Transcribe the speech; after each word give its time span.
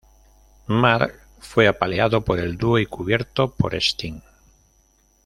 Mark 0.67 1.13
fue 1.41 1.67
apaleado 1.67 2.21
por 2.25 2.39
el 2.39 2.57
dúo 2.57 2.79
y 2.79 2.87
cubierto 2.87 3.53
por 3.53 3.79
Steen. 3.79 4.23